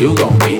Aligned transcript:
You 0.00 0.14
gon' 0.14 0.38
meet 0.38 0.57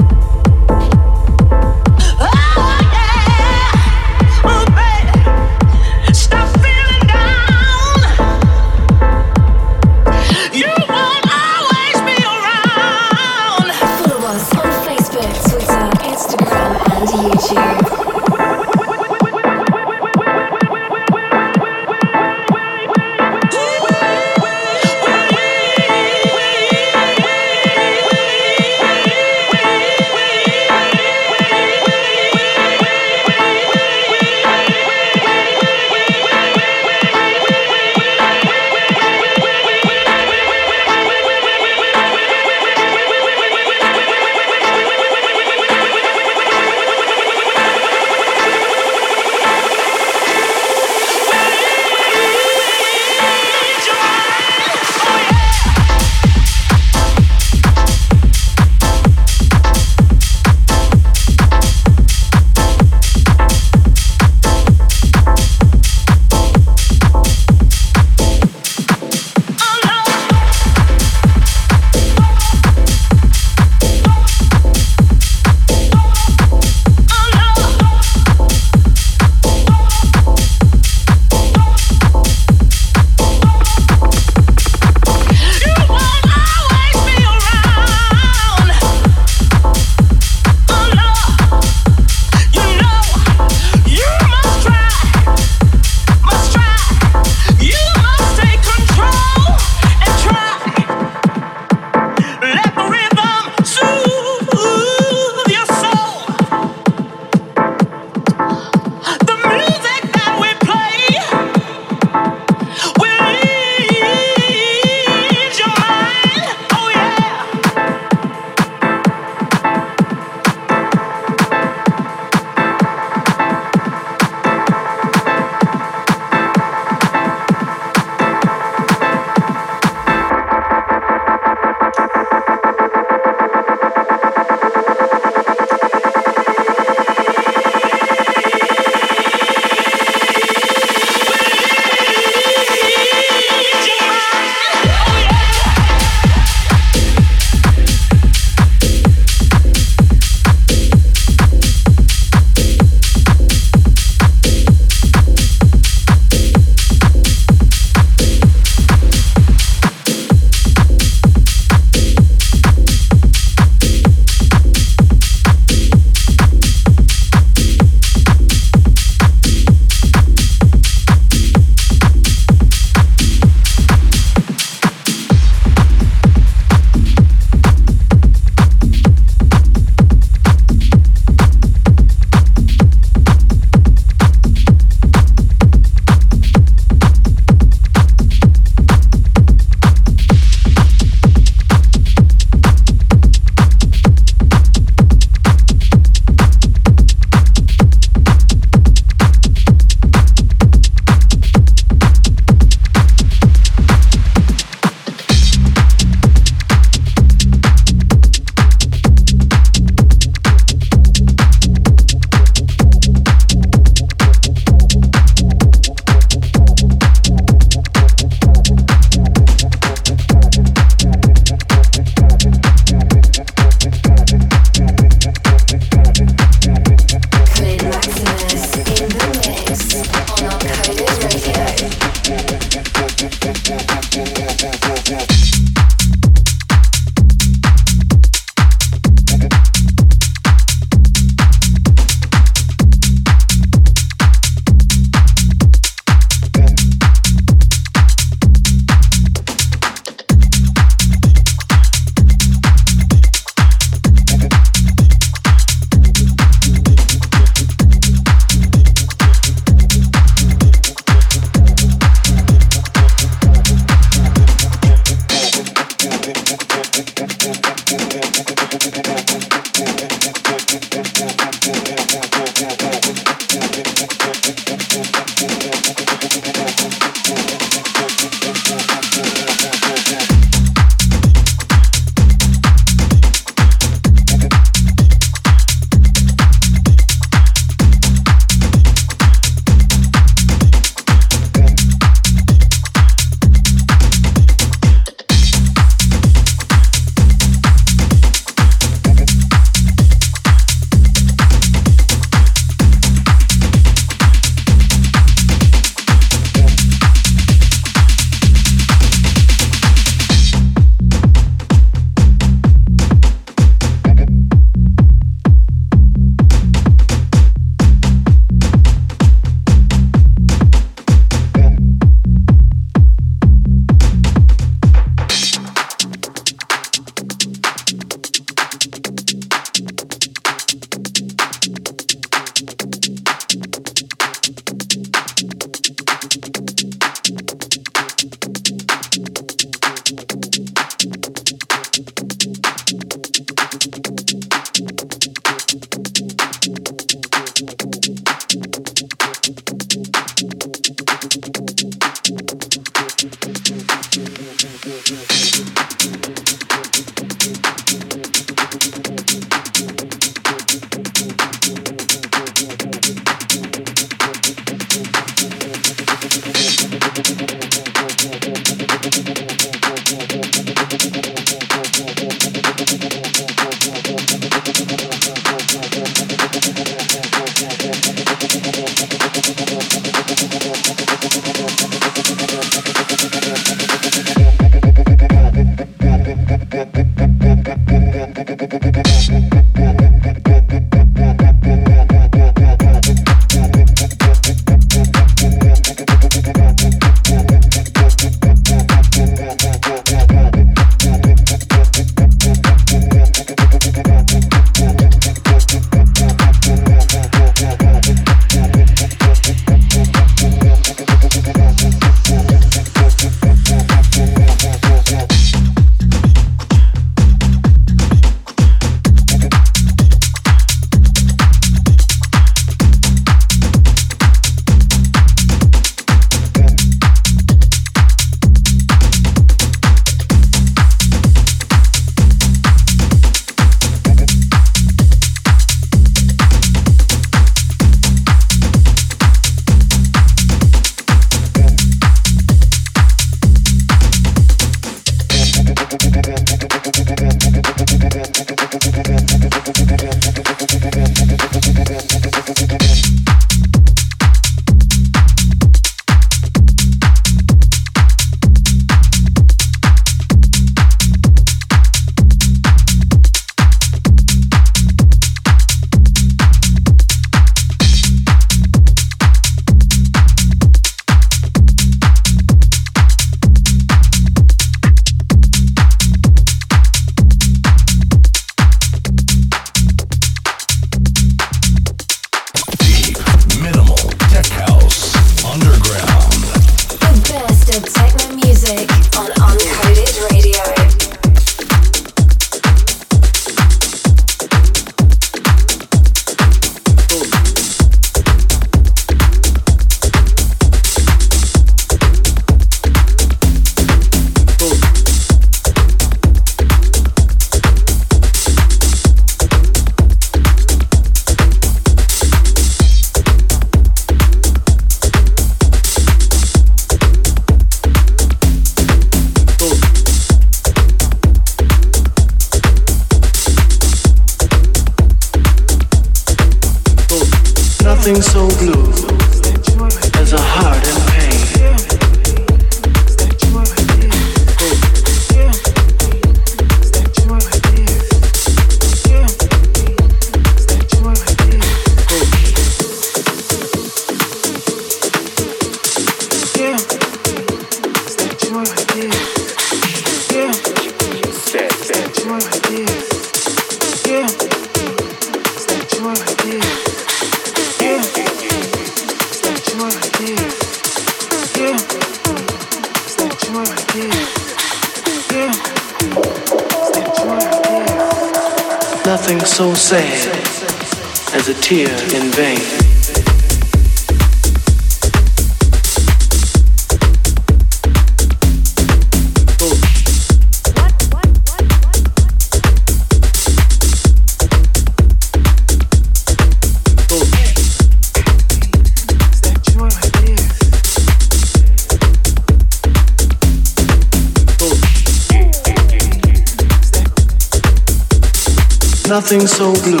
Nothing 599.31 599.47
so 599.47 599.71
blue 599.85 600.00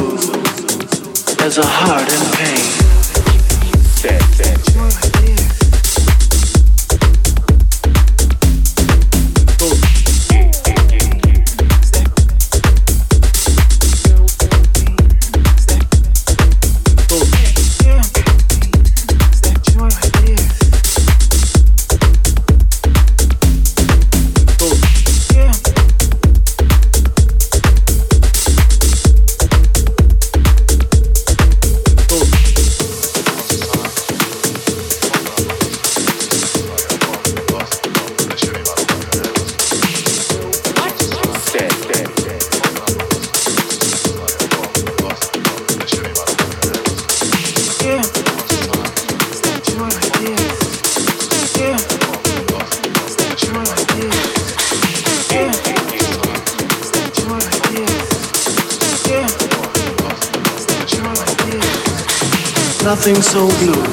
Nothing 63.03 63.23
so 63.23 63.47
blue 63.57 63.83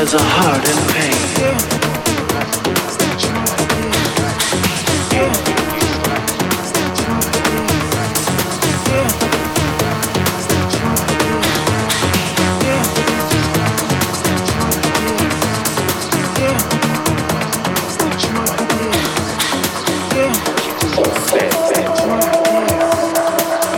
as 0.00 0.14
a 0.14 0.22
heart 0.22 0.64
in 0.68 0.78
pain. 0.94 1.18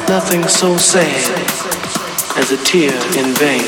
Nothing 0.07 0.47
so 0.47 0.77
sad 0.77 1.44
as 2.37 2.51
a 2.51 2.57
tear 2.64 2.92
in 3.16 3.35
vain. 3.35 3.62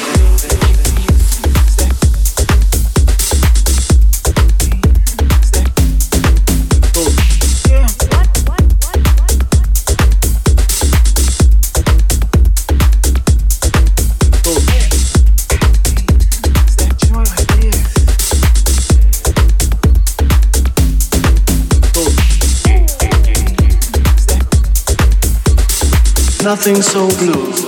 Nothing 26.42 26.80
so 26.80 27.08
blue 27.18 27.65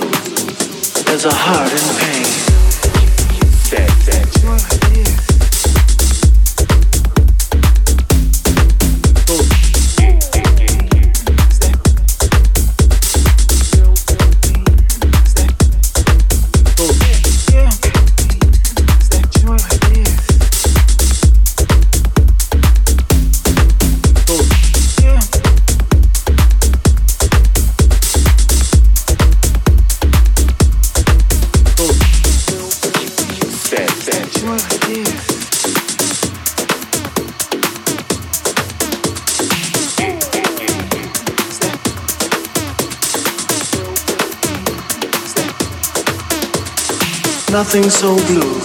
as 1.19 1.25
a 1.25 1.35
heart 1.35 1.73
in 1.73 2.23
pain. 2.23 2.28
Nothing 47.51 47.89
so 47.89 48.15
blue 48.27 48.61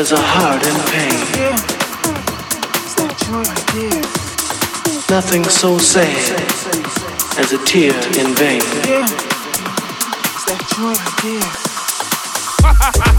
as 0.00 0.12
a 0.12 0.18
heart 0.18 0.64
in 0.64 0.74
pain. 0.90 1.20
Nothing 5.10 5.44
so 5.44 5.76
sad 5.76 6.40
as 7.38 7.52
a 7.52 7.58
tear 7.66 7.92
in 8.18 8.34
vain. 8.34 8.62
shining 10.80 11.42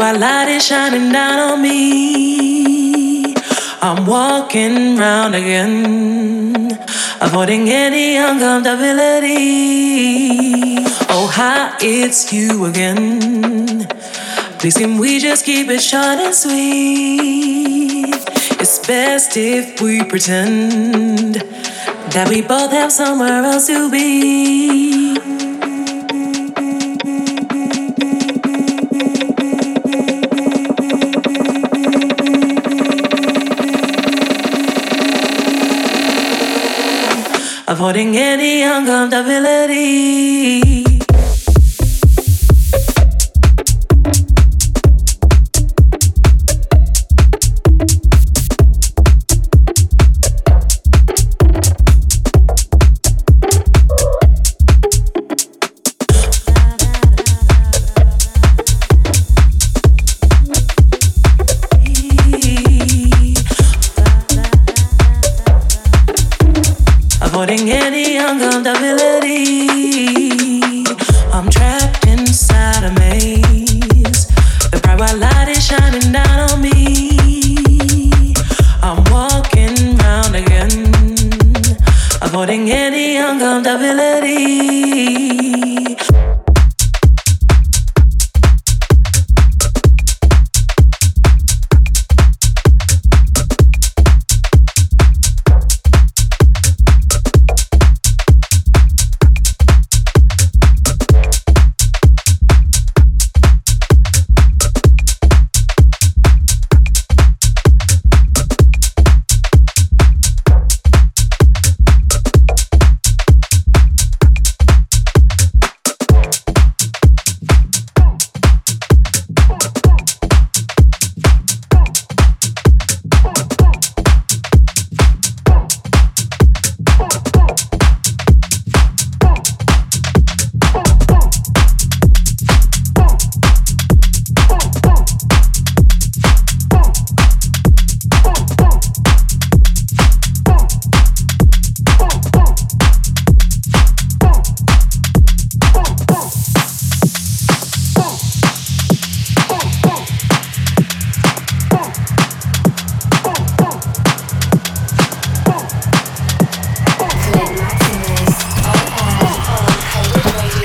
white 0.00 0.16
light 0.16 0.48
is 0.48 0.66
shining 0.66 1.12
down 1.12 1.38
on 1.38 1.60
me. 1.60 3.34
I'm 3.82 4.06
walking 4.06 4.96
round 4.96 5.34
again, 5.34 6.72
avoiding 7.20 7.68
any 7.68 8.16
uncomfortability. 8.16 10.78
Oh, 11.10 11.26
hi, 11.30 11.76
it's 11.82 12.32
you 12.32 12.64
again. 12.64 13.86
Please, 14.58 14.78
can 14.78 14.96
we 14.96 15.18
just 15.18 15.44
keep 15.44 15.68
it 15.68 15.82
short 15.82 16.18
and 16.26 16.34
sweet? 16.34 18.14
It's 18.58 18.78
best 18.86 19.36
if 19.36 19.82
we 19.82 20.02
pretend 20.04 21.34
that 22.14 22.26
we 22.30 22.40
both 22.40 22.72
have 22.72 22.90
somewhere 22.90 23.44
else 23.44 23.66
to 23.66 23.90
be. 23.90 25.49
Avoiding 37.80 38.14
any 38.14 38.60
uncomfortability. 38.60 40.69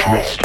Podcast. 0.05 0.44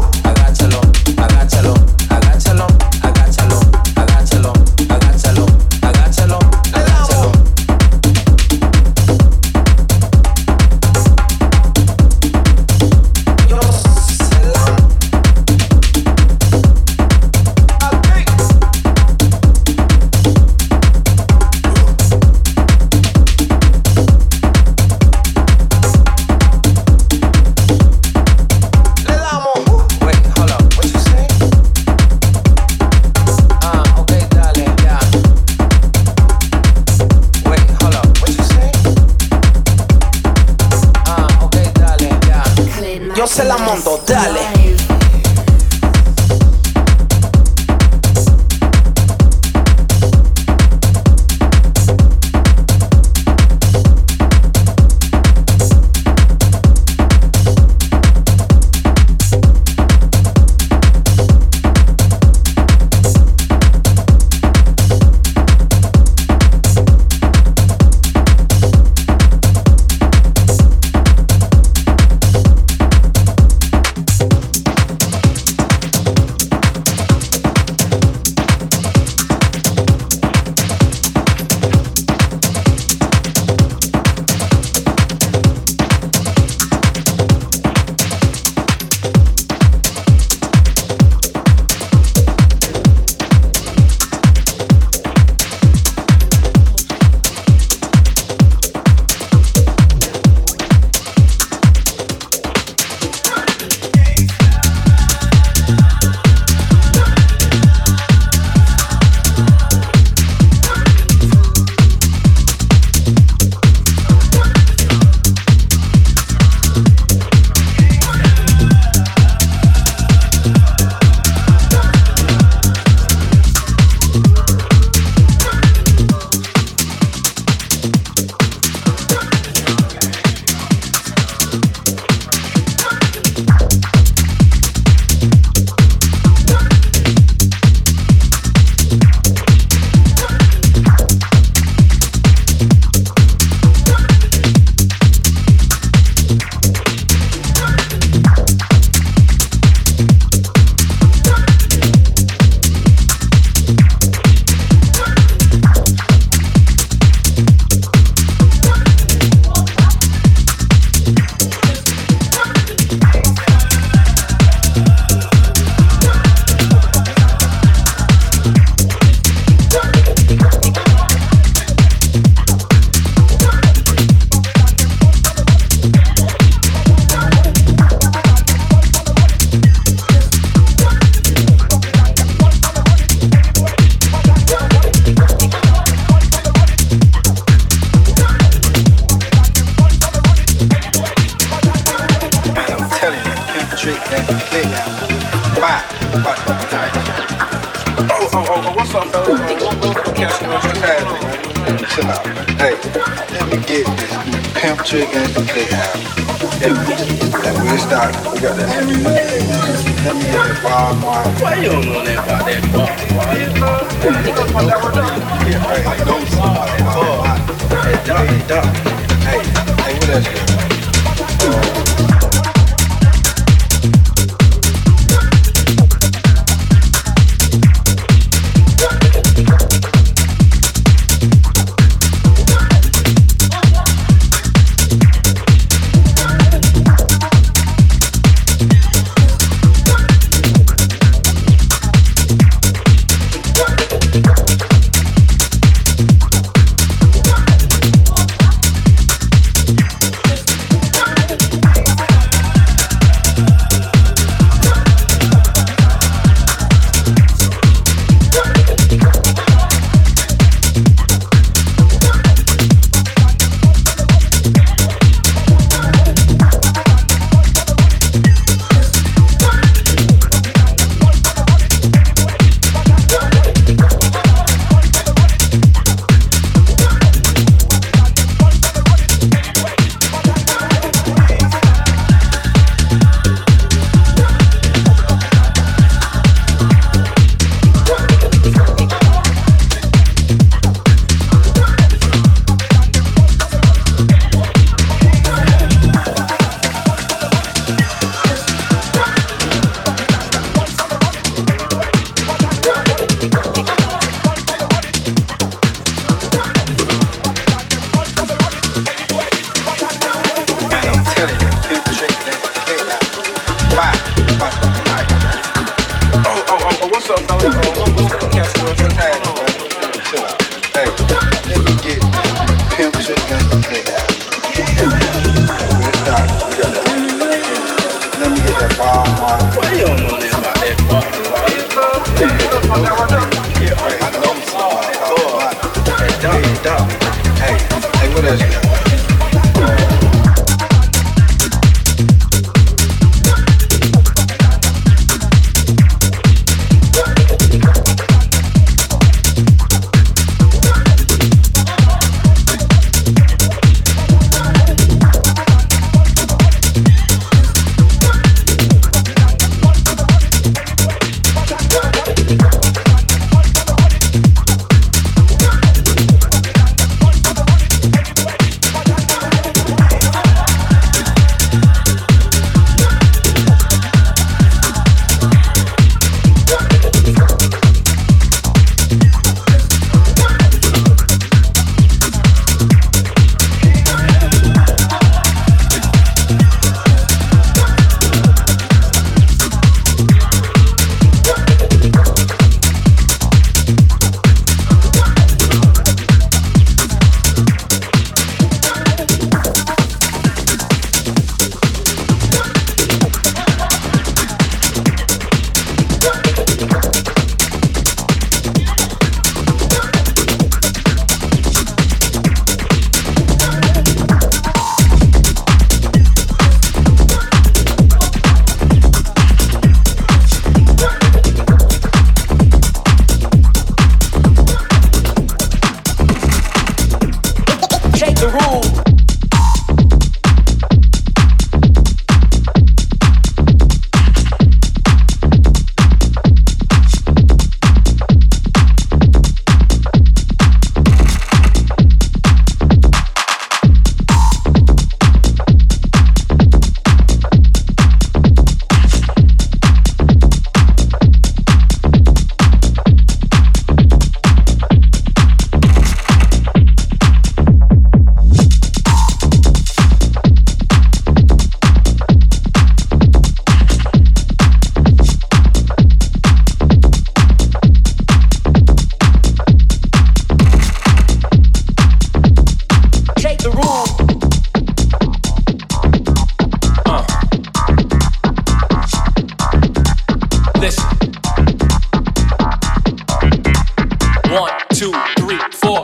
One, 484.31 484.49
two, 484.73 484.93
three, 485.19 485.37
four. 485.51 485.83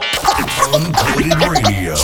Untitled 0.74 1.52
Radio. 1.52 1.96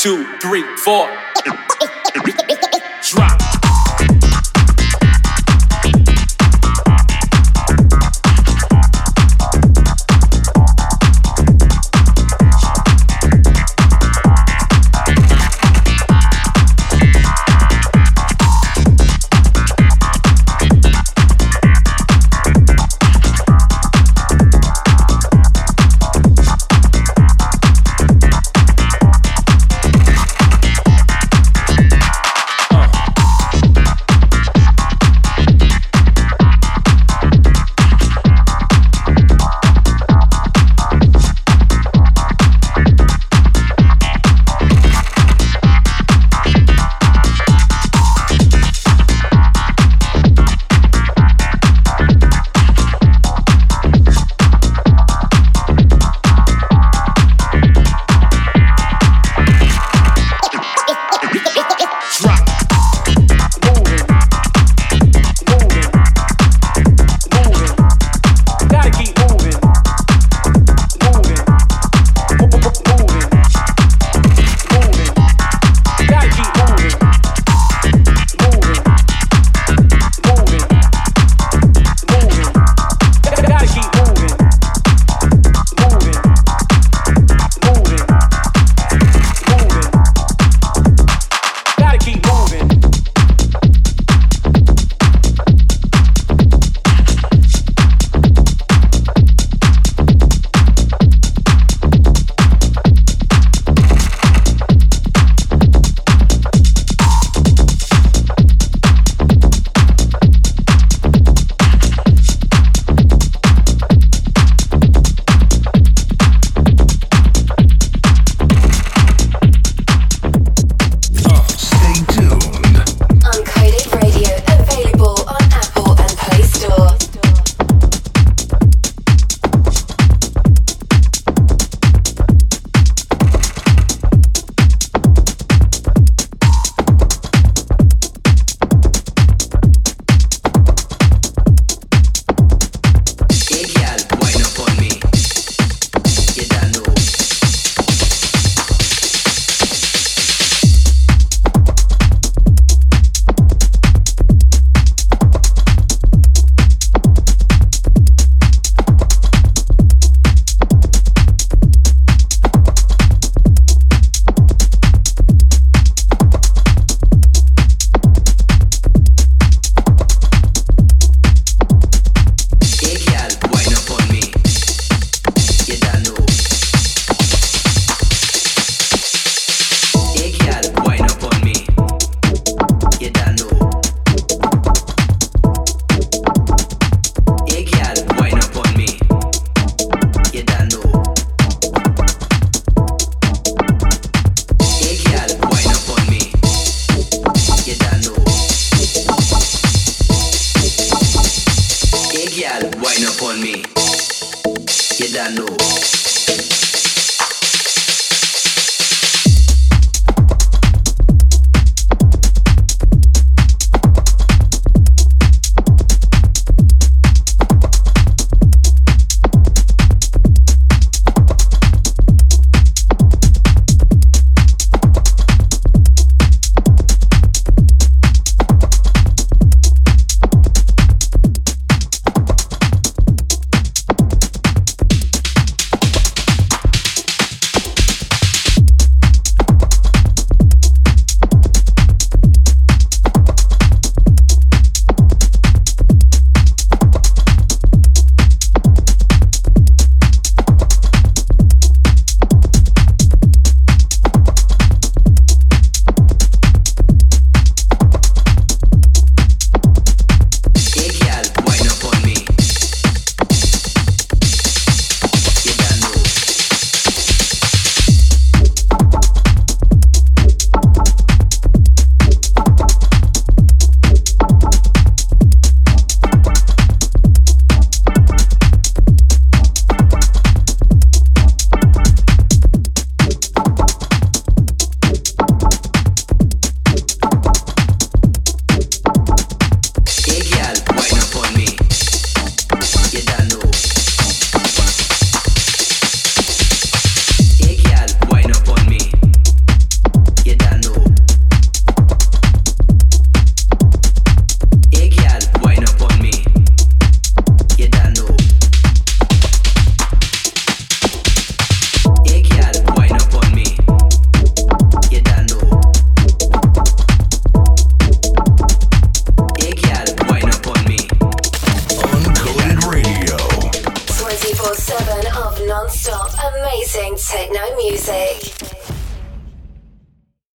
Two, 0.00 0.24
three, 0.40 0.64
four. 0.78 1.06